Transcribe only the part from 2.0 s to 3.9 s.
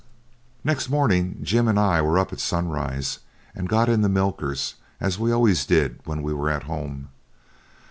were up at sunrise and got